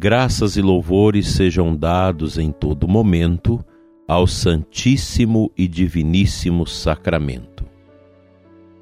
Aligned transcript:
Graças 0.00 0.56
e 0.56 0.62
louvores 0.62 1.26
sejam 1.26 1.74
dados 1.74 2.38
em 2.38 2.52
todo 2.52 2.86
momento 2.86 3.58
ao 4.06 4.28
Santíssimo 4.28 5.50
e 5.58 5.66
Diviníssimo 5.66 6.64
Sacramento. 6.68 7.64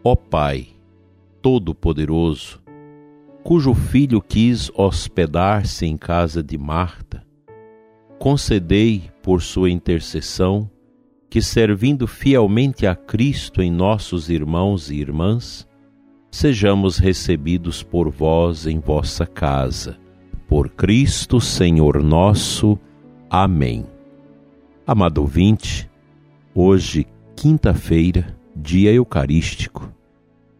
Ó 0.04 0.14
Pai, 0.14 0.66
Todo-Poderoso, 1.40 2.60
cujo 3.42 3.72
Filho 3.72 4.20
quis 4.20 4.70
hospedar-se 4.74 5.86
em 5.86 5.96
casa 5.96 6.42
de 6.42 6.58
Marta, 6.58 7.24
concedei, 8.18 9.04
por 9.22 9.40
sua 9.40 9.70
intercessão, 9.70 10.70
que, 11.30 11.40
servindo 11.40 12.06
fielmente 12.06 12.86
a 12.86 12.94
Cristo 12.94 13.62
em 13.62 13.72
nossos 13.72 14.28
irmãos 14.28 14.90
e 14.90 14.96
irmãs, 14.96 15.66
sejamos 16.30 16.98
recebidos 16.98 17.82
por 17.82 18.10
vós 18.10 18.66
em 18.66 18.78
vossa 18.78 19.24
casa. 19.24 20.04
Por 20.56 20.70
Cristo, 20.70 21.38
Senhor 21.38 22.02
nosso. 22.02 22.78
Amém. 23.28 23.84
Amado 24.86 25.18
ouvinte, 25.18 25.86
hoje, 26.54 27.06
quinta-feira, 27.36 28.34
dia 28.56 28.90
eucarístico, 28.90 29.92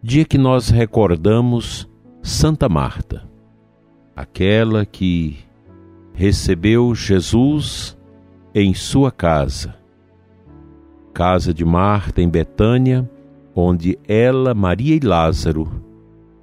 dia 0.03 0.27
que 0.27 0.37
nós 0.37 0.69
recordamos 0.69 1.89
Santa 2.23 2.69
Marta, 2.69 3.27
aquela 4.15 4.85
que 4.85 5.39
recebeu 6.13 6.95
Jesus 6.95 7.97
em 8.55 8.75
sua 8.75 9.11
casa 9.11 9.77
casa 11.15 11.55
de 11.55 11.65
Marta 11.65 12.21
em 12.21 12.29
Betânia, 12.29 13.11
onde 13.55 13.99
ela, 14.07 14.53
Maria 14.53 14.95
e 14.95 15.01
Lázaro 15.01 15.83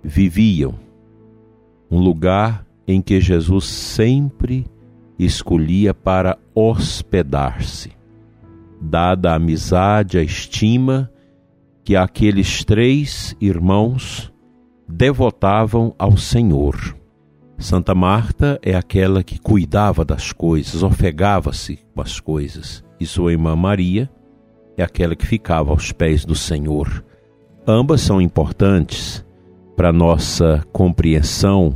viviam. 0.03 0.73
Um 1.91 1.99
lugar 1.99 2.62
em 2.87 3.01
que 3.01 3.19
Jesus 3.19 3.65
sempre 3.65 4.65
escolhia 5.17 5.93
para 5.93 6.37
hospedar-se, 6.53 7.91
dada 8.81 9.31
a 9.31 9.35
amizade, 9.35 10.17
a 10.17 10.23
estima 10.23 11.09
que 11.83 11.95
aqueles 11.95 12.63
três 12.63 13.35
irmãos 13.39 14.31
devotavam 14.87 15.93
ao 15.97 16.17
Senhor. 16.17 16.95
Santa 17.57 17.95
Marta 17.95 18.59
é 18.61 18.75
aquela 18.75 19.23
que 19.23 19.39
cuidava 19.39 20.03
das 20.03 20.31
coisas, 20.33 20.83
ofegava-se 20.83 21.79
com 21.93 22.01
as 22.01 22.19
coisas, 22.19 22.83
e 22.99 23.05
sua 23.05 23.31
irmã 23.31 23.55
Maria 23.55 24.09
é 24.75 24.83
aquela 24.83 25.15
que 25.15 25.25
ficava 25.25 25.71
aos 25.71 25.91
pés 25.91 26.25
do 26.25 26.35
Senhor. 26.35 27.03
Ambas 27.65 28.01
são 28.01 28.21
importantes 28.21 29.25
para 29.75 29.93
nossa 29.93 30.63
compreensão 30.71 31.75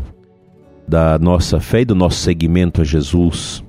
da 0.88 1.19
nossa 1.19 1.59
fé 1.59 1.81
e 1.81 1.85
do 1.85 1.95
nosso 1.95 2.19
seguimento 2.19 2.81
a 2.81 2.83
Jesus. 2.83 3.63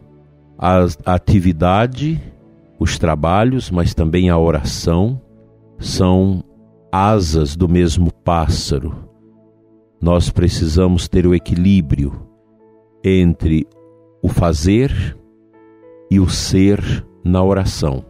A 0.59 0.87
atividade, 1.07 2.21
os 2.79 2.99
trabalhos, 2.99 3.71
mas 3.71 3.95
também 3.95 4.29
a 4.29 4.39
oração 4.39 5.21
são 5.79 6.43
asas 6.91 7.57
do 7.57 7.69
mesmo 7.69 8.13
pássaro. 8.13 9.09
Nós 10.01 10.31
precisamos 10.31 11.09
ter 11.09 11.27
o 11.27 11.35
equilíbrio 11.35 12.27
entre 13.05 13.67
o 14.23 14.29
fazer 14.29 15.17
e 16.11 16.19
o 16.19 16.29
ser 16.29 17.07
na 17.25 17.43
oração 17.43 18.05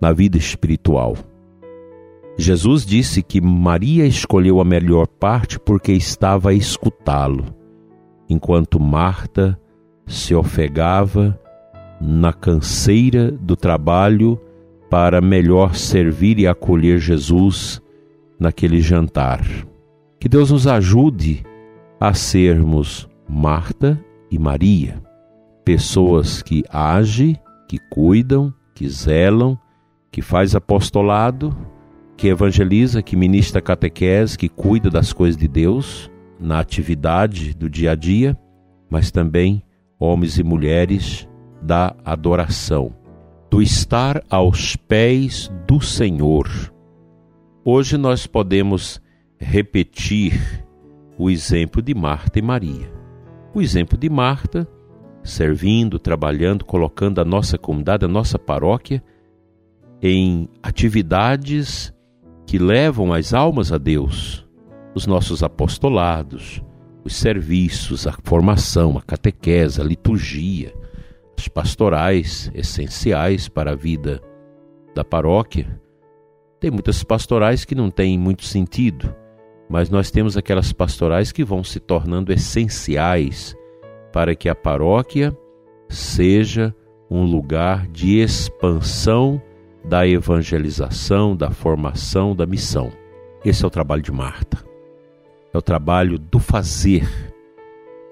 na 0.00 0.12
vida 0.12 0.36
espiritual. 0.36 1.16
Jesus 2.38 2.84
disse 2.84 3.22
que 3.22 3.40
Maria 3.40 4.06
escolheu 4.06 4.60
a 4.60 4.64
melhor 4.64 5.06
parte 5.06 5.58
porque 5.58 5.92
estava 5.92 6.50
a 6.50 6.54
escutá-lo, 6.54 7.46
enquanto 8.28 8.80
Marta 8.80 9.58
se 10.06 10.34
ofegava 10.34 11.38
na 12.00 12.32
canseira 12.32 13.30
do 13.30 13.56
trabalho 13.56 14.40
para 14.90 15.20
melhor 15.20 15.74
servir 15.74 16.38
e 16.38 16.46
acolher 16.46 16.98
Jesus 16.98 17.82
naquele 18.38 18.80
jantar. 18.80 19.44
Que 20.20 20.28
Deus 20.28 20.50
nos 20.50 20.66
ajude 20.66 21.44
a 21.98 22.14
sermos 22.14 23.08
Marta 23.28 24.02
e 24.30 24.38
Maria, 24.38 25.02
pessoas 25.64 26.42
que 26.42 26.62
agem, 26.70 27.36
que 27.68 27.78
cuidam, 27.90 28.52
que 28.74 28.88
zelam 28.88 29.58
que 30.16 30.22
faz 30.22 30.54
apostolado, 30.54 31.54
que 32.16 32.28
evangeliza, 32.28 33.02
que 33.02 33.14
ministra 33.14 33.60
catequese, 33.60 34.38
que 34.38 34.48
cuida 34.48 34.88
das 34.88 35.12
coisas 35.12 35.36
de 35.36 35.46
Deus 35.46 36.10
na 36.38 36.58
atividade 36.58 37.54
do 37.54 37.68
dia 37.68 37.92
a 37.92 37.94
dia, 37.94 38.36
mas 38.90 39.10
também 39.10 39.62
homens 39.98 40.38
e 40.38 40.42
mulheres 40.42 41.28
da 41.62 41.94
adoração, 42.04 42.94
do 43.50 43.62
estar 43.62 44.22
aos 44.28 44.76
pés 44.76 45.50
do 45.66 45.80
Senhor. 45.80 46.48
Hoje 47.64 47.96
nós 47.96 48.26
podemos 48.26 49.00
repetir 49.38 50.64
o 51.18 51.30
exemplo 51.30 51.80
de 51.82 51.94
Marta 51.94 52.38
e 52.38 52.42
Maria. 52.42 52.92
O 53.54 53.60
exemplo 53.60 53.98
de 53.98 54.08
Marta, 54.08 54.68
servindo, 55.24 55.98
trabalhando, 55.98 56.64
colocando 56.64 57.20
a 57.20 57.24
nossa 57.24 57.58
comunidade, 57.58 58.04
a 58.04 58.08
nossa 58.08 58.38
paróquia 58.38 59.02
em 60.00 60.48
atividades 60.62 61.92
que 62.46 62.58
levam 62.58 63.12
as 63.12 63.34
almas 63.34 63.72
a 63.72 63.78
Deus, 63.78 64.45
os 64.96 65.06
nossos 65.06 65.42
apostolados, 65.42 66.62
os 67.04 67.14
serviços, 67.14 68.06
a 68.06 68.14
formação, 68.24 68.96
a 68.96 69.02
catequese, 69.02 69.78
a 69.78 69.84
liturgia, 69.84 70.74
as 71.36 71.48
pastorais 71.48 72.50
essenciais 72.54 73.46
para 73.46 73.72
a 73.72 73.76
vida 73.76 74.22
da 74.94 75.04
paróquia. 75.04 75.78
Tem 76.58 76.70
muitas 76.70 77.04
pastorais 77.04 77.62
que 77.62 77.74
não 77.74 77.90
têm 77.90 78.18
muito 78.18 78.46
sentido, 78.46 79.14
mas 79.68 79.90
nós 79.90 80.10
temos 80.10 80.34
aquelas 80.34 80.72
pastorais 80.72 81.30
que 81.30 81.44
vão 81.44 81.62
se 81.62 81.78
tornando 81.78 82.32
essenciais 82.32 83.54
para 84.14 84.34
que 84.34 84.48
a 84.48 84.54
paróquia 84.54 85.36
seja 85.90 86.74
um 87.10 87.22
lugar 87.22 87.86
de 87.88 88.18
expansão 88.18 89.42
da 89.84 90.08
evangelização, 90.08 91.36
da 91.36 91.50
formação, 91.50 92.34
da 92.34 92.46
missão. 92.46 92.90
Esse 93.44 93.62
é 93.62 93.66
o 93.66 93.70
trabalho 93.70 94.00
de 94.00 94.10
Marta. 94.10 94.64
É 95.56 95.58
o 95.58 95.62
trabalho 95.62 96.18
do 96.18 96.38
fazer. 96.38 97.08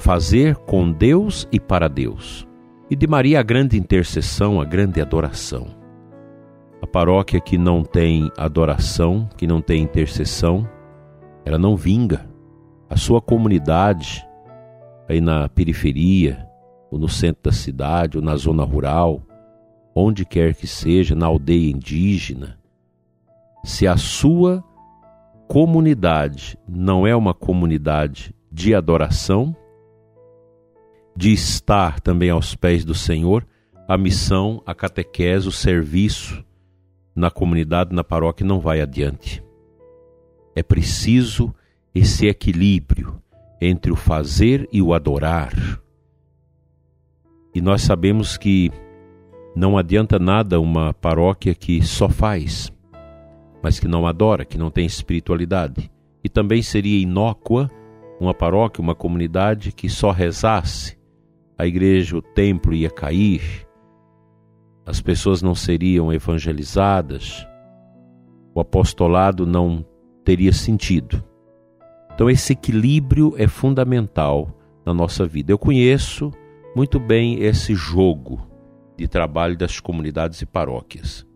Fazer 0.01 0.57
com 0.57 0.91
Deus 0.91 1.47
e 1.53 1.61
para 1.61 1.89
Deus. 1.89 2.49
E 2.91 2.97
de 2.97 3.07
Maria 3.07 3.39
a 3.39 3.43
grande 3.43 3.79
intercessão, 3.79 4.63
a 4.63 4.65
grande 4.65 4.99
adoração. 4.99 5.67
A 6.81 6.87
paróquia 6.87 7.39
que 7.43 7.59
não 7.59 7.85
tem 7.85 8.33
adoração, 8.39 9.29
que 9.37 9.47
não 9.47 9.61
tem 9.61 9.83
intercessão, 9.83 10.67
ela 11.45 11.59
não 11.59 11.77
vinga. 11.77 12.27
A 12.89 12.97
sua 12.97 13.21
comunidade, 13.21 14.27
aí 15.07 15.21
na 15.21 15.47
periferia, 15.47 16.49
ou 16.91 16.99
no 16.99 17.11
centro 17.11 17.43
da 17.43 17.53
cidade, 17.53 18.17
ou 18.17 18.25
na 18.25 18.37
zona 18.37 18.65
rural, 18.65 19.21
onde 19.95 20.25
quer 20.25 20.55
que 20.55 20.67
seja, 20.67 21.15
na 21.15 21.27
aldeia 21.27 21.71
indígena, 21.71 22.59
se 23.63 23.87
a 23.87 23.99
sua 23.99 24.65
comunidade 25.49 26.59
não 26.69 27.07
é 27.07 27.15
uma 27.15 27.35
comunidade 27.35 28.35
de 28.51 28.75
adoração, 28.75 29.55
de 31.17 31.33
estar 31.33 32.01
também 32.01 32.31
aos 32.31 32.55
pés 32.55 32.85
do 32.85 32.95
Senhor, 32.95 33.47
a 33.87 33.97
missão, 33.97 34.63
a 34.67 34.75
catequese, 34.75 35.47
o 35.47 35.53
serviço 35.53 36.45
na 37.15 37.31
comunidade, 37.31 37.95
na 37.95 38.03
paróquia 38.03 38.47
não 38.47 38.59
vai 38.59 38.81
adiante. 38.81 39.43
É 40.57 40.63
preciso 40.63 41.55
esse 41.95 42.27
equilíbrio 42.27 43.21
entre 43.61 43.93
o 43.93 43.97
fazer 43.97 44.69
e 44.73 44.83
o 44.83 44.93
adorar. 44.93 45.53
E 47.55 47.61
nós 47.61 47.83
sabemos 47.83 48.37
que 48.37 48.73
não 49.55 49.79
adianta 49.79 50.19
nada 50.19 50.59
uma 50.59 50.93
paróquia 50.93 51.55
que 51.55 51.81
só 51.83 52.09
faz, 52.09 52.73
mas 53.65 53.81
que 53.81 53.89
não 53.89 54.07
adora, 54.07 54.45
que 54.45 54.59
não 54.59 54.71
tem 54.71 54.85
espiritualidade. 54.85 55.91
E 56.23 56.29
também 56.29 56.61
seria 56.61 57.01
inócua 57.01 57.71
uma 58.21 58.35
paróquia, 58.35 58.83
uma 58.83 58.95
comunidade 58.95 59.73
que 59.73 59.89
só 59.89 60.11
rezasse, 60.11 60.99
a 61.57 61.67
igreja, 61.67 62.15
o 62.15 62.21
templo 62.21 62.75
ia 62.75 62.91
cair, 62.91 63.67
as 64.85 65.01
pessoas 65.01 65.41
não 65.41 65.55
seriam 65.55 66.13
evangelizadas, 66.13 67.47
o 68.55 68.61
apostolado 68.61 69.47
não 69.47 69.83
teria 70.23 70.53
sentido. 70.53 71.25
Então, 72.13 72.29
esse 72.29 72.53
equilíbrio 72.53 73.35
é 73.39 73.47
fundamental 73.47 74.55
na 74.85 74.93
nossa 74.93 75.27
vida. 75.27 75.51
Eu 75.51 75.59
conheço 75.59 76.31
muito 76.77 77.01
bem 77.01 77.43
esse 77.43 77.75
jogo 77.75 78.47
de 78.95 79.09
trabalho 79.09 79.57
das 79.57 79.81
comunidades 79.81 80.43
e 80.43 80.47
paróquias, 80.47 81.27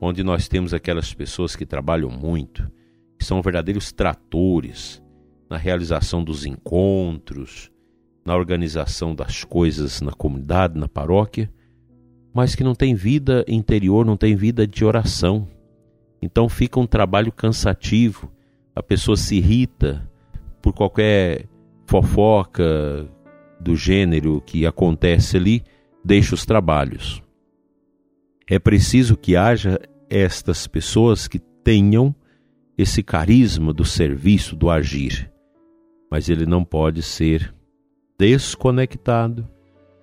onde 0.00 0.22
nós 0.24 0.48
temos 0.48 0.72
aquelas 0.72 1.12
pessoas 1.12 1.54
que 1.54 1.66
trabalham 1.66 2.10
muito, 2.10 2.70
que 3.18 3.24
são 3.24 3.42
verdadeiros 3.42 3.92
tratores 3.92 5.02
na 5.48 5.56
realização 5.56 6.24
dos 6.24 6.46
encontros, 6.46 7.70
na 8.24 8.36
organização 8.36 9.14
das 9.14 9.44
coisas 9.44 10.00
na 10.00 10.12
comunidade, 10.12 10.78
na 10.78 10.88
paróquia, 10.88 11.50
mas 12.32 12.54
que 12.54 12.64
não 12.64 12.74
tem 12.74 12.94
vida 12.94 13.44
interior, 13.48 14.06
não 14.06 14.16
tem 14.16 14.36
vida 14.36 14.66
de 14.66 14.84
oração. 14.84 15.48
Então 16.22 16.48
fica 16.48 16.78
um 16.78 16.86
trabalho 16.86 17.32
cansativo, 17.32 18.30
a 18.74 18.82
pessoa 18.82 19.16
se 19.16 19.36
irrita 19.36 20.08
por 20.62 20.72
qualquer 20.72 21.46
fofoca 21.86 23.08
do 23.58 23.74
gênero 23.74 24.40
que 24.46 24.64
acontece 24.64 25.36
ali, 25.36 25.62
deixa 26.04 26.34
os 26.34 26.46
trabalhos. 26.46 27.22
É 28.48 28.58
preciso 28.58 29.16
que 29.16 29.36
haja 29.36 29.78
estas 30.10 30.66
pessoas 30.66 31.28
que 31.28 31.38
tenham 31.38 32.14
esse 32.76 33.02
carisma 33.02 33.72
do 33.72 33.84
serviço, 33.84 34.56
do 34.56 34.68
agir, 34.68 35.30
mas 36.10 36.28
ele 36.28 36.44
não 36.44 36.64
pode 36.64 37.02
ser 37.02 37.54
desconectado 38.18 39.48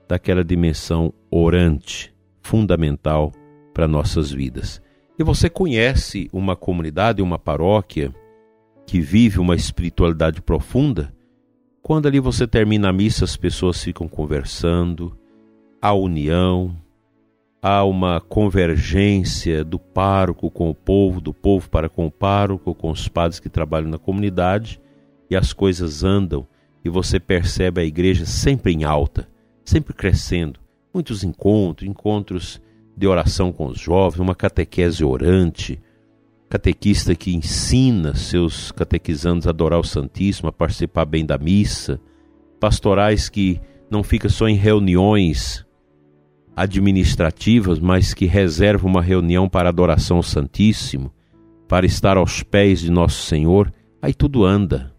daquela 0.08 0.44
dimensão 0.44 1.14
orante, 1.30 2.16
fundamental 2.42 3.34
para 3.74 3.88
nossas 3.88 4.32
vidas. 4.32 4.82
E 5.20 5.24
você 5.24 5.50
conhece 5.50 6.30
uma 6.32 6.56
comunidade, 6.56 7.22
uma 7.22 7.38
paróquia 7.38 8.14
que 8.86 9.02
vive 9.02 9.40
uma 9.40 9.56
espiritualidade 9.56 10.42
profunda? 10.42 11.14
Quando 11.82 12.08
ali 12.08 12.20
você 12.20 12.48
termina 12.48 12.90
a 12.90 12.94
missa, 12.94 13.26
as 13.26 13.36
pessoas 13.36 13.84
ficam 13.84 14.08
conversando, 14.08 15.18
há 15.82 15.94
união, 15.94 16.76
há 17.62 17.84
uma 17.84 18.22
convergência 18.22 19.64
do 19.64 19.80
pároco 19.80 20.50
com 20.50 20.70
o 20.70 20.76
povo, 20.76 21.20
do 21.20 21.34
povo 21.34 21.70
para 21.70 21.90
com 21.90 22.06
o 22.06 22.12
pároco, 22.12 22.74
com 22.76 22.92
os 22.92 23.08
padres 23.08 23.40
que 23.40 23.50
trabalham 23.50 23.90
na 23.90 23.98
comunidade, 23.98 24.80
e 25.30 25.36
as 25.36 25.54
coisas 25.54 26.04
andam 26.04 26.48
e 26.84 26.90
você 26.90 27.20
percebe 27.20 27.82
a 27.82 27.84
igreja 27.84 28.26
sempre 28.26 28.72
em 28.72 28.84
alta, 28.84 29.28
sempre 29.66 29.94
crescendo. 29.94 30.60
Muitos 30.94 31.24
encontros, 31.24 31.88
encontros 31.88 32.62
de 32.96 33.06
oração 33.06 33.52
com 33.52 33.68
os 33.68 33.80
jovens, 33.80 34.20
uma 34.20 34.34
catequese 34.34 35.04
orante, 35.04 35.80
catequista 36.50 37.14
que 37.14 37.36
ensina 37.36 38.16
seus 38.16 38.72
catequizandos 38.72 39.46
a 39.46 39.50
adorar 39.50 39.80
o 39.80 39.84
Santíssimo, 39.84 40.48
a 40.48 40.52
participar 40.52 41.06
bem 41.06 41.26
da 41.26 41.38
missa, 41.38 42.00
pastorais 42.60 43.28
que 43.28 43.60
não 43.92 44.02
fica 44.02 44.30
só 44.30 44.48
em 44.48 44.56
reuniões 44.56 45.67
administrativas, 46.58 47.80
mas 47.80 48.16
que 48.16 48.26
reserva 48.26 48.88
uma 48.88 49.02
reunião 49.02 49.48
para 49.48 49.70
adoração 49.70 50.18
ao 50.18 50.24
Santíssimo, 50.24 51.14
para 51.68 51.86
estar 51.86 52.18
aos 52.18 52.42
pés 52.42 52.80
de 52.82 52.90
nosso 52.90 53.22
Senhor, 53.28 53.72
aí 54.02 54.14
tudo 54.14 54.44
anda 54.44 54.92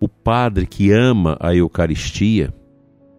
o 0.00 0.08
padre 0.08 0.66
que 0.66 0.90
ama 0.90 1.36
a 1.40 1.54
Eucaristia, 1.54 2.52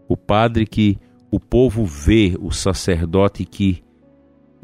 o 0.08 0.18
padre 0.18 0.66
que 0.66 0.98
o 1.32 1.40
povo 1.40 1.86
vê, 1.86 2.36
o 2.40 2.52
sacerdote 2.52 3.46
que 3.46 3.84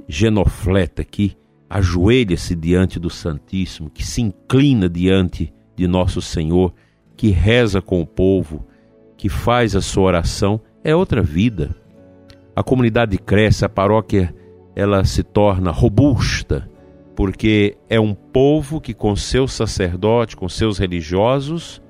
genofleta, 0.08 1.04
que 1.04 1.36
ajoelha-se 1.70 2.56
diante 2.56 3.00
do 3.00 3.10
Santíssimo, 3.10 3.90
que 3.90 4.06
se 4.06 4.22
inclina 4.22 4.88
diante 4.90 5.54
de 5.75 5.88
nosso 5.88 6.22
Senhor, 6.22 6.74
que 7.16 7.30
reza 7.30 7.81
com 7.81 8.02
o 8.02 8.06
povo, 8.06 8.66
que 9.18 9.30
faz 9.30 9.75
a 9.75 9.81
sua 9.81 10.04
oração, 10.04 10.62
é 10.84 10.96
outra 10.96 11.22
vida. 11.22 11.82
A 12.55 12.61
comunidade 12.61 13.17
cresce, 13.17 13.65
a 13.65 13.69
paróquia 13.69 14.33
ela 14.75 15.03
se 15.05 15.23
torna 15.23 15.71
robusta, 15.71 16.69
porque 17.15 17.77
é 17.89 18.00
um 18.00 18.13
povo 18.13 18.79
que 18.79 18.94
com 18.94 19.15
seu 19.15 19.47
sacerdote, 19.47 20.35
com 20.35 20.47
seus 20.47 20.77
religiosos, 20.77 21.81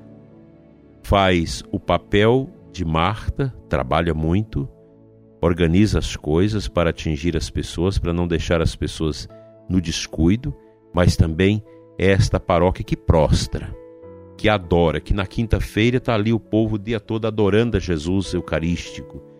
faz 1.01 1.63
o 1.71 1.79
papel 1.79 2.49
de 2.71 2.85
Marta, 2.85 3.53
trabalha 3.67 4.13
muito, 4.13 4.67
organiza 5.41 5.99
as 5.99 6.15
coisas 6.15 6.67
para 6.67 6.91
atingir 6.91 7.35
as 7.35 7.49
pessoas, 7.49 7.97
para 7.97 8.13
não 8.13 8.27
deixar 8.27 8.61
as 8.61 8.75
pessoas 8.75 9.27
no 9.69 9.81
descuido, 9.81 10.55
mas 10.93 11.17
também 11.17 11.61
é 11.97 12.11
esta 12.11 12.39
paróquia 12.39 12.85
que 12.85 12.95
prostra, 12.95 13.75
que 14.37 14.47
adora, 14.47 15.01
que 15.01 15.13
na 15.13 15.25
quinta-feira 15.25 15.97
está 15.97 16.13
ali 16.15 16.31
o 16.31 16.39
povo 16.39 16.75
o 16.75 16.79
dia 16.79 16.99
todo 16.99 17.27
adorando 17.27 17.75
a 17.75 17.79
Jesus 17.79 18.33
Eucarístico, 18.33 19.32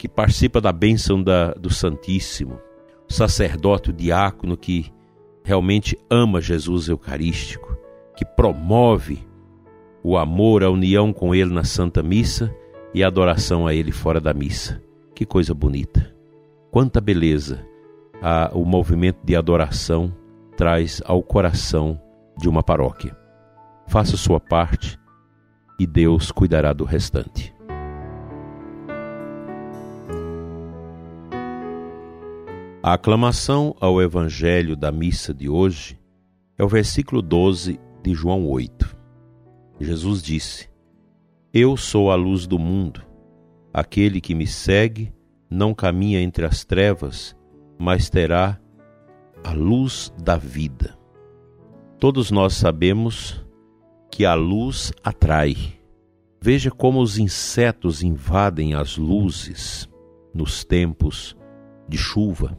que 0.00 0.08
participa 0.08 0.62
da 0.62 0.72
bênção 0.72 1.22
da, 1.22 1.52
do 1.52 1.68
Santíssimo, 1.68 2.58
o 3.06 3.12
sacerdote, 3.12 3.90
o 3.90 3.92
diácono 3.92 4.56
que 4.56 4.90
realmente 5.44 5.94
ama 6.08 6.40
Jesus 6.40 6.88
Eucarístico, 6.88 7.76
que 8.16 8.24
promove 8.24 9.18
o 10.02 10.16
amor, 10.16 10.64
a 10.64 10.70
união 10.70 11.12
com 11.12 11.34
Ele 11.34 11.52
na 11.52 11.64
Santa 11.64 12.02
Missa 12.02 12.50
e 12.94 13.04
a 13.04 13.08
adoração 13.08 13.66
a 13.66 13.74
Ele 13.74 13.92
fora 13.92 14.18
da 14.18 14.32
missa. 14.32 14.82
Que 15.14 15.26
coisa 15.26 15.52
bonita! 15.52 16.16
Quanta 16.70 16.98
beleza 16.98 17.62
a, 18.22 18.50
o 18.54 18.64
movimento 18.64 19.18
de 19.22 19.36
adoração 19.36 20.16
traz 20.56 21.02
ao 21.04 21.22
coração 21.22 22.00
de 22.38 22.48
uma 22.48 22.62
paróquia. 22.62 23.14
Faça 23.86 24.16
sua 24.16 24.40
parte 24.40 24.98
e 25.78 25.86
Deus 25.86 26.32
cuidará 26.32 26.72
do 26.72 26.84
restante. 26.84 27.54
A 32.82 32.94
aclamação 32.94 33.76
ao 33.78 34.00
Evangelho 34.00 34.74
da 34.74 34.90
missa 34.90 35.34
de 35.34 35.50
hoje 35.50 36.00
é 36.56 36.64
o 36.64 36.68
versículo 36.68 37.20
12 37.20 37.78
de 38.02 38.14
João 38.14 38.48
8. 38.48 38.96
Jesus 39.78 40.22
disse: 40.22 40.70
Eu 41.52 41.76
sou 41.76 42.10
a 42.10 42.14
luz 42.14 42.46
do 42.46 42.58
mundo. 42.58 43.02
Aquele 43.70 44.18
que 44.18 44.34
me 44.34 44.46
segue 44.46 45.12
não 45.50 45.74
caminha 45.74 46.22
entre 46.22 46.46
as 46.46 46.64
trevas, 46.64 47.36
mas 47.78 48.08
terá 48.08 48.58
a 49.44 49.52
luz 49.52 50.10
da 50.18 50.38
vida. 50.38 50.98
Todos 51.98 52.30
nós 52.30 52.54
sabemos 52.54 53.44
que 54.10 54.24
a 54.24 54.32
luz 54.32 54.90
atrai. 55.04 55.54
Veja 56.40 56.70
como 56.70 57.02
os 57.02 57.18
insetos 57.18 58.02
invadem 58.02 58.72
as 58.72 58.96
luzes 58.96 59.86
nos 60.32 60.64
tempos 60.64 61.36
de 61.86 61.98
chuva. 61.98 62.58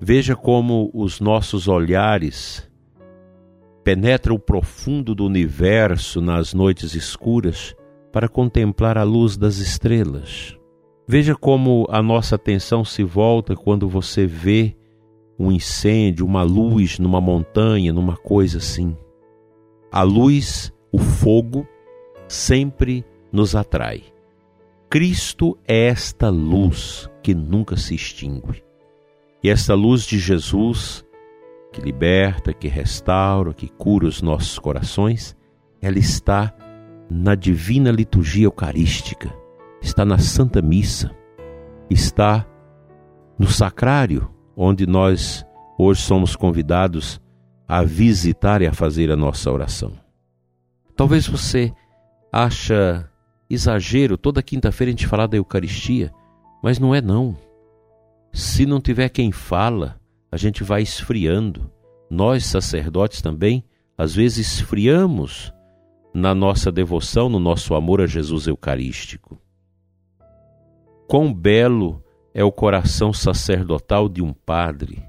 Veja 0.00 0.36
como 0.36 0.90
os 0.92 1.20
nossos 1.20 1.68
olhares 1.68 2.70
penetra 3.82 4.34
o 4.34 4.38
profundo 4.38 5.14
do 5.14 5.24
universo 5.24 6.20
nas 6.20 6.52
noites 6.52 6.94
escuras 6.94 7.74
para 8.12 8.28
contemplar 8.28 8.98
a 8.98 9.04
luz 9.04 9.36
das 9.36 9.58
estrelas. 9.58 10.58
Veja 11.08 11.34
como 11.34 11.86
a 11.88 12.02
nossa 12.02 12.34
atenção 12.34 12.84
se 12.84 13.04
volta 13.04 13.54
quando 13.54 13.88
você 13.88 14.26
vê 14.26 14.76
um 15.38 15.52
incêndio, 15.52 16.26
uma 16.26 16.42
luz 16.42 16.98
numa 16.98 17.20
montanha, 17.20 17.92
numa 17.92 18.16
coisa 18.16 18.58
assim. 18.58 18.96
A 19.92 20.02
luz, 20.02 20.72
o 20.90 20.98
fogo, 20.98 21.66
sempre 22.26 23.04
nos 23.30 23.54
atrai. 23.54 24.02
Cristo 24.90 25.56
é 25.66 25.86
esta 25.86 26.28
luz 26.28 27.08
que 27.22 27.34
nunca 27.34 27.76
se 27.76 27.94
extingue. 27.94 28.65
E 29.46 29.48
esta 29.48 29.74
luz 29.74 30.02
de 30.02 30.18
Jesus 30.18 31.06
que 31.72 31.80
liberta, 31.80 32.52
que 32.52 32.66
restaura, 32.66 33.54
que 33.54 33.68
cura 33.68 34.08
os 34.08 34.20
nossos 34.20 34.58
corações, 34.58 35.36
ela 35.80 36.00
está 36.00 36.52
na 37.08 37.36
divina 37.36 37.92
liturgia 37.92 38.46
eucarística, 38.46 39.32
está 39.80 40.04
na 40.04 40.18
Santa 40.18 40.60
Missa, 40.60 41.14
está 41.88 42.44
no 43.38 43.46
sacrário, 43.46 44.28
onde 44.56 44.84
nós 44.84 45.46
hoje 45.78 46.00
somos 46.00 46.34
convidados 46.34 47.20
a 47.68 47.84
visitar 47.84 48.62
e 48.62 48.66
a 48.66 48.72
fazer 48.72 49.12
a 49.12 49.16
nossa 49.16 49.48
oração. 49.52 49.92
Talvez 50.96 51.24
você 51.24 51.72
acha 52.32 53.08
exagero 53.48 54.18
toda 54.18 54.42
quinta-feira 54.42 54.88
a 54.88 54.94
gente 54.94 55.06
falar 55.06 55.28
da 55.28 55.36
Eucaristia, 55.36 56.12
mas 56.60 56.80
não 56.80 56.92
é 56.92 57.00
não. 57.00 57.45
Se 58.36 58.66
não 58.66 58.82
tiver 58.82 59.08
quem 59.08 59.32
fala, 59.32 59.98
a 60.30 60.36
gente 60.36 60.62
vai 60.62 60.82
esfriando. 60.82 61.72
Nós, 62.10 62.44
sacerdotes, 62.44 63.22
também, 63.22 63.64
às 63.96 64.14
vezes 64.14 64.52
esfriamos 64.52 65.54
na 66.12 66.34
nossa 66.34 66.70
devoção, 66.70 67.30
no 67.30 67.40
nosso 67.40 67.74
amor 67.74 68.02
a 68.02 68.06
Jesus 68.06 68.46
Eucarístico. 68.46 69.40
Quão 71.08 71.32
belo 71.32 72.04
é 72.34 72.44
o 72.44 72.52
coração 72.52 73.10
sacerdotal 73.10 74.06
de 74.06 74.20
um 74.20 74.34
padre 74.34 75.02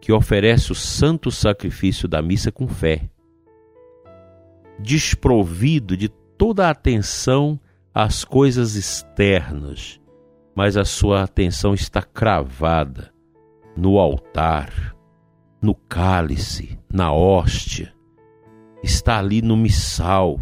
que 0.00 0.12
oferece 0.12 0.70
o 0.70 0.76
santo 0.76 1.32
sacrifício 1.32 2.06
da 2.06 2.22
missa 2.22 2.52
com 2.52 2.68
fé, 2.68 3.10
desprovido 4.78 5.96
de 5.96 6.08
toda 6.08 6.68
a 6.68 6.70
atenção 6.70 7.58
às 7.92 8.24
coisas 8.24 8.76
externas, 8.76 10.00
mas 10.54 10.76
a 10.76 10.84
sua 10.84 11.22
atenção 11.22 11.74
está 11.74 12.02
cravada 12.02 13.12
no 13.76 13.98
altar, 13.98 14.94
no 15.60 15.74
cálice, 15.74 16.78
na 16.92 17.12
hóstia, 17.12 17.92
está 18.82 19.18
ali 19.18 19.40
no 19.40 19.56
missal, 19.56 20.38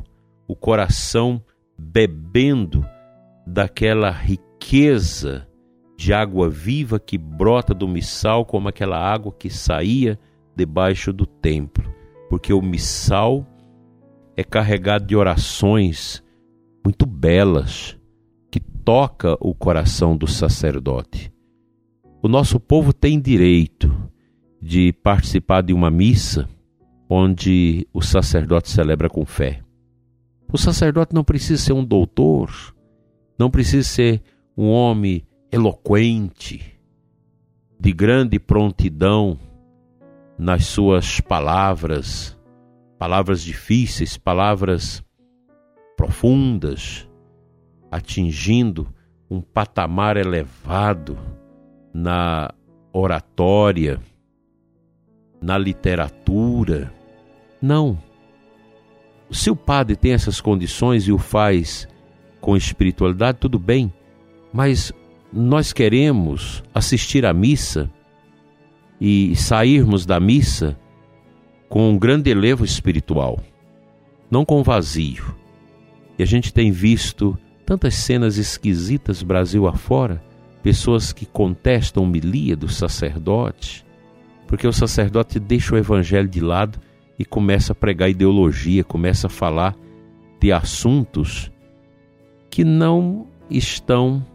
o 0.49 0.57
coração 0.57 1.43
bebendo 1.79 2.85
daquela 3.47 4.11
riqueza 4.11 5.47
de 5.97 6.12
água 6.12 6.49
viva 6.49 6.99
que 6.99 7.19
brota 7.19 7.75
do 7.75 7.87
missal, 7.87 8.45
como 8.45 8.69
aquela 8.69 8.99
água 8.99 9.33
que 9.33 9.50
saía 9.50 10.19
debaixo 10.57 11.12
do 11.12 11.26
templo, 11.26 11.95
porque 12.29 12.52
o 12.52 12.62
missal 12.62 13.47
é 14.37 14.43
carregado 14.43 15.05
de 15.05 15.14
orações 15.14 16.23
muito 16.83 17.05
belas 17.05 18.00
toca 18.92 19.37
o 19.40 19.54
coração 19.54 20.16
do 20.16 20.26
sacerdote. 20.26 21.32
O 22.20 22.26
nosso 22.26 22.59
povo 22.59 22.92
tem 22.92 23.20
direito 23.20 23.88
de 24.61 24.92
participar 24.92 25.62
de 25.62 25.73
uma 25.73 25.92
missa 25.92 26.49
onde 27.09 27.87
o 27.94 28.02
sacerdote 28.02 28.68
celebra 28.68 29.09
com 29.09 29.25
fé. 29.25 29.62
O 30.52 30.59
sacerdote 30.59 31.14
não 31.14 31.23
precisa 31.23 31.62
ser 31.62 31.73
um 31.73 31.85
doutor, 31.85 32.50
não 33.38 33.49
precisa 33.49 33.88
ser 33.88 34.23
um 34.56 34.66
homem 34.66 35.25
eloquente, 35.52 36.61
de 37.78 37.92
grande 37.92 38.40
prontidão 38.40 39.38
nas 40.37 40.66
suas 40.66 41.20
palavras, 41.20 42.37
palavras 42.99 43.40
difíceis, 43.40 44.18
palavras 44.18 45.00
profundas, 45.97 47.09
atingindo 47.90 48.88
um 49.30 49.40
patamar 49.40 50.16
elevado 50.16 51.18
na 51.92 52.52
oratória, 52.92 54.00
na 55.40 55.56
literatura. 55.56 56.92
Não. 57.61 57.99
Se 59.30 59.50
o 59.50 59.56
padre 59.56 59.97
tem 59.97 60.12
essas 60.12 60.40
condições 60.40 61.06
e 61.06 61.12
o 61.12 61.18
faz 61.18 61.88
com 62.40 62.56
espiritualidade, 62.56 63.38
tudo 63.38 63.59
bem, 63.59 63.92
mas 64.52 64.92
nós 65.32 65.73
queremos 65.73 66.62
assistir 66.75 67.25
à 67.25 67.32
missa 67.32 67.90
e 69.00 69.35
sairmos 69.37 70.04
da 70.04 70.18
missa 70.18 70.78
com 71.68 71.90
um 71.90 71.99
grande 71.99 72.30
elevo 72.30 72.64
espiritual, 72.64 73.38
não 74.30 74.44
com 74.44 74.62
vazio. 74.62 75.37
E 76.18 76.23
a 76.23 76.26
gente 76.26 76.52
tem 76.52 76.73
visto 76.73 77.38
tantas 77.71 77.95
cenas 77.95 78.37
esquisitas 78.37 79.23
Brasil 79.23 79.69
afora, 79.69 80.21
pessoas 80.61 81.12
que 81.12 81.25
contestam 81.25 82.03
homilia 82.03 82.57
do 82.57 82.69
sacerdote, 82.69 83.87
porque 84.49 84.67
o 84.67 84.73
sacerdote 84.73 85.39
deixa 85.39 85.77
o 85.77 85.79
evangelho 85.79 86.27
de 86.27 86.41
lado 86.41 86.81
e 87.17 87.25
começa 87.25 87.71
a 87.71 87.77
pregar 87.77 88.11
ideologia, 88.11 88.83
começa 88.83 89.29
a 89.29 89.31
falar 89.31 89.77
de 90.41 90.50
assuntos 90.50 91.49
que 92.50 92.65
não 92.65 93.29
estão 93.49 94.27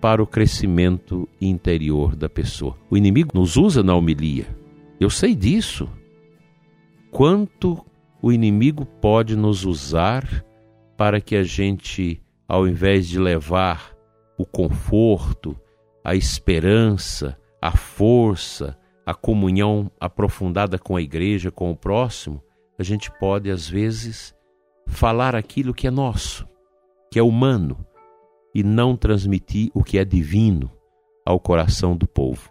para 0.00 0.20
o 0.20 0.26
crescimento 0.26 1.28
interior 1.40 2.16
da 2.16 2.28
pessoa. 2.28 2.76
O 2.90 2.96
inimigo 2.96 3.30
nos 3.32 3.56
usa 3.56 3.84
na 3.84 3.94
homilia. 3.94 4.48
Eu 4.98 5.08
sei 5.08 5.36
disso. 5.36 5.88
Quanto 7.12 7.86
o 8.20 8.32
inimigo 8.32 8.84
pode 8.84 9.36
nos 9.36 9.64
usar 9.64 10.44
para 10.96 11.20
que 11.20 11.36
a 11.36 11.44
gente, 11.44 12.21
ao 12.48 12.66
invés 12.66 13.08
de 13.08 13.18
levar 13.18 13.94
o 14.38 14.44
conforto, 14.44 15.58
a 16.04 16.14
esperança, 16.14 17.38
a 17.60 17.70
força, 17.76 18.78
a 19.06 19.14
comunhão 19.14 19.90
aprofundada 20.00 20.78
com 20.78 20.96
a 20.96 21.02
igreja, 21.02 21.50
com 21.50 21.70
o 21.70 21.76
próximo, 21.76 22.42
a 22.78 22.82
gente 22.82 23.10
pode, 23.18 23.50
às 23.50 23.68
vezes, 23.68 24.34
falar 24.86 25.34
aquilo 25.34 25.74
que 25.74 25.86
é 25.86 25.90
nosso, 25.90 26.48
que 27.10 27.18
é 27.18 27.22
humano, 27.22 27.86
e 28.54 28.62
não 28.62 28.96
transmitir 28.96 29.70
o 29.74 29.82
que 29.82 29.98
é 29.98 30.04
divino 30.04 30.70
ao 31.24 31.40
coração 31.40 31.96
do 31.96 32.06
povo. 32.06 32.50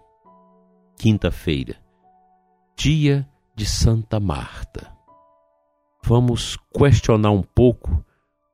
Quinta-feira, 0.97 1.75
dia 2.75 3.27
de 3.55 3.65
Santa 3.65 4.19
Marta. 4.19 4.91
Vamos 6.03 6.57
questionar 6.75 7.31
um 7.31 7.43
pouco 7.43 8.03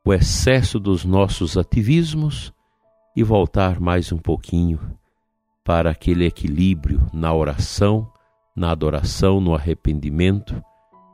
o 0.08 0.14
excesso 0.14 0.80
dos 0.80 1.04
nossos 1.04 1.58
ativismos 1.58 2.54
e 3.14 3.22
voltar 3.22 3.78
mais 3.78 4.10
um 4.14 4.18
pouquinho 4.18 4.80
para 5.66 5.92
aquele 5.92 6.26
equilíbrio 6.26 7.06
na 7.12 7.34
oração, 7.34 8.10
na 8.56 8.72
adoração, 8.72 9.42
no 9.42 9.54
arrependimento 9.54 10.64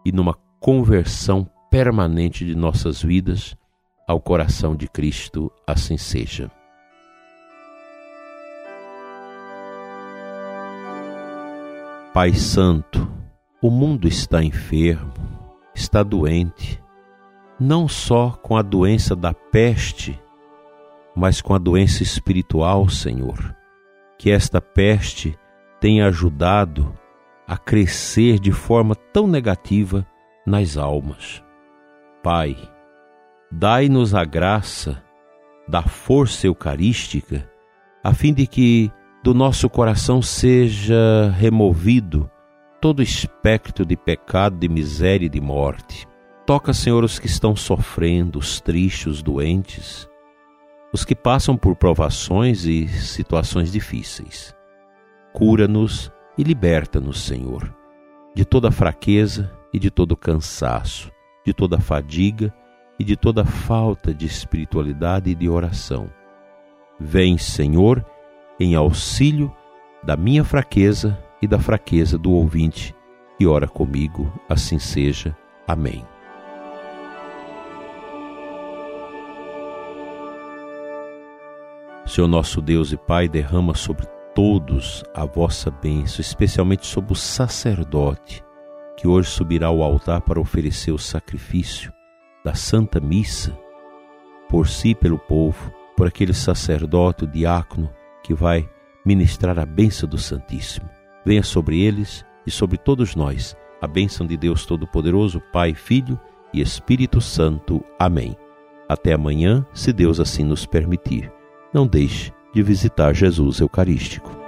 e 0.06 0.12
numa 0.12 0.36
conversão 0.60 1.50
permanente 1.72 2.46
de 2.46 2.54
nossas 2.54 3.02
vidas 3.02 3.56
ao 4.08 4.22
coração 4.22 4.76
de 4.76 4.88
Cristo, 4.88 5.52
assim 5.66 5.98
seja. 5.98 6.52
Pai 12.14 12.32
Santo, 12.36 13.12
o 13.60 13.72
mundo 13.72 14.08
está 14.08 14.44
enfermo, 14.44 15.12
está 15.74 16.04
doente, 16.04 16.83
não 17.64 17.88
só 17.88 18.32
com 18.32 18.58
a 18.58 18.62
doença 18.62 19.16
da 19.16 19.34
peste, 19.34 20.22
mas 21.16 21.40
com 21.42 21.56
a 21.56 21.58
doença 21.58 22.04
espiritual, 22.04 22.90
Senhor, 22.90 23.56
que 24.18 24.30
esta 24.30 24.60
peste 24.60 25.40
tem 25.80 26.02
ajudado 26.02 26.94
a 27.48 27.58
crescer 27.58 28.38
de 28.38 28.52
forma 28.52 28.96
tão 28.96 29.28
negativa 29.28 30.06
nas 30.46 30.76
almas. 30.76 31.42
Pai, 32.22 32.58
dai-nos 33.50 34.14
a 34.14 34.26
graça 34.26 35.02
da 35.66 35.82
força 35.82 36.48
eucarística, 36.48 37.50
a 38.04 38.14
fim 38.14 38.34
de 38.34 38.46
que 38.46 38.92
do 39.24 39.34
nosso 39.34 39.70
coração 39.70 40.22
seja 40.22 41.34
removido 41.38 42.30
todo 42.82 43.02
espectro 43.02 43.86
de 43.86 43.96
pecado, 43.96 44.58
de 44.58 44.68
miséria 44.68 45.28
e 45.28 45.30
de 45.30 45.40
morte. 45.40 46.06
Toca, 46.46 46.74
Senhor, 46.74 47.04
os 47.06 47.20
que 47.20 47.28
estão 47.28 47.56
sofrendo, 47.56 48.38
os 48.38 48.60
tristes, 48.60 49.06
os 49.08 49.24
doentes, 49.24 50.10
os 50.92 51.06
que 51.06 51.16
passam 51.16 51.56
por 51.56 51.76
provações 51.76 52.66
e 52.66 52.88
situações 52.88 53.72
difíceis. 53.72 54.54
Cura-nos 55.32 56.12
e 56.38 56.44
liberta-nos, 56.44 57.22
Senhor, 57.22 57.74
de 58.36 58.44
toda 58.44 58.72
fraqueza 58.72 59.52
e 59.74 59.80
de 59.80 59.90
todo 59.90 60.18
cansaço, 60.18 61.10
de 61.46 61.54
toda 61.54 61.80
fadiga 61.80 62.54
e 63.00 63.06
de 63.06 63.16
toda 63.16 63.46
falta 63.46 64.14
de 64.14 64.26
espiritualidade 64.26 65.30
e 65.32 65.36
de 65.36 65.48
oração. 65.48 66.12
Vem, 67.00 67.38
Senhor, 67.38 68.06
em 68.60 68.76
auxílio 68.76 69.52
da 70.04 70.18
minha 70.18 70.44
fraqueza 70.44 71.18
e 71.42 71.48
da 71.48 71.58
fraqueza 71.58 72.18
do 72.18 72.32
ouvinte, 72.32 72.94
e 73.40 73.48
ora 73.48 73.68
comigo, 73.68 74.32
assim 74.50 74.78
seja. 74.78 75.36
Amém. 75.68 76.13
Senhor 82.14 82.28
nosso 82.28 82.62
Deus 82.62 82.92
e 82.92 82.98
Pai, 82.98 83.28
derrama 83.28 83.74
sobre 83.74 84.06
todos 84.36 85.04
a 85.16 85.26
vossa 85.26 85.72
bênção, 85.72 86.22
especialmente 86.22 86.86
sobre 86.86 87.12
o 87.12 87.16
sacerdote 87.16 88.44
que 88.96 89.08
hoje 89.08 89.32
subirá 89.32 89.66
ao 89.66 89.82
altar 89.82 90.22
para 90.22 90.40
oferecer 90.40 90.92
o 90.92 91.00
sacrifício 91.00 91.92
da 92.46 92.54
Santa 92.54 93.00
Missa, 93.00 93.58
por 94.48 94.68
si 94.68 94.94
pelo 94.94 95.18
povo, 95.18 95.74
por 95.98 96.06
aquele 96.06 96.36
sacerdote, 96.36 97.24
o 97.24 97.28
diácono, 97.28 97.90
que 98.22 98.36
vai 98.36 98.70
ministrar 99.04 99.58
a 99.58 99.66
bênção 99.66 100.08
do 100.08 100.20
Santíssimo. 100.20 100.88
Venha 101.26 101.42
sobre 101.42 101.82
eles 101.82 102.24
e 102.46 102.52
sobre 102.52 102.78
todos 102.78 103.16
nós 103.16 103.58
a 103.82 103.88
bênção 103.88 104.28
de 104.28 104.38
Deus 104.38 104.68
Todo-Poderoso, 104.68 105.42
Pai, 105.52 105.74
Filho 105.74 106.20
e 106.54 106.62
Espírito 106.62 107.20
Santo. 107.20 107.84
Amém. 107.98 108.38
Até 108.88 109.14
amanhã, 109.14 109.66
se 109.74 109.92
Deus 109.92 110.20
assim 110.20 110.44
nos 110.44 110.64
permitir. 110.64 111.32
Não 111.74 111.88
deixe 111.88 112.32
de 112.54 112.62
visitar 112.62 113.14
Jesus 113.16 113.60
Eucarístico. 113.60 114.43